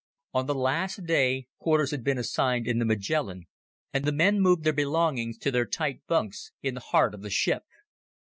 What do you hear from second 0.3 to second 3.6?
On the last day, quarters had been assigned in the Magellan,